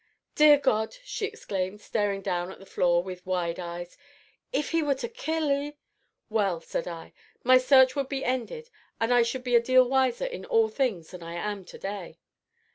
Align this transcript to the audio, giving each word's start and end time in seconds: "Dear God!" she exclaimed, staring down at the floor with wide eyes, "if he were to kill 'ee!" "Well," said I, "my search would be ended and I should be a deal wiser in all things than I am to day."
"Dear 0.33 0.57
God!" 0.57 0.95
she 1.03 1.27
exclaimed, 1.27 1.79
staring 1.79 2.23
down 2.23 2.51
at 2.51 2.57
the 2.57 2.65
floor 2.65 3.03
with 3.03 3.23
wide 3.23 3.59
eyes, 3.59 3.99
"if 4.51 4.71
he 4.71 4.81
were 4.81 4.95
to 4.95 5.07
kill 5.07 5.51
'ee!" 5.51 5.77
"Well," 6.31 6.59
said 6.59 6.87
I, 6.87 7.13
"my 7.43 7.59
search 7.59 7.95
would 7.95 8.09
be 8.09 8.25
ended 8.25 8.71
and 8.99 9.13
I 9.13 9.21
should 9.21 9.43
be 9.43 9.55
a 9.55 9.61
deal 9.61 9.87
wiser 9.87 10.25
in 10.25 10.43
all 10.45 10.69
things 10.69 11.11
than 11.11 11.21
I 11.21 11.33
am 11.35 11.65
to 11.65 11.77
day." 11.77 12.17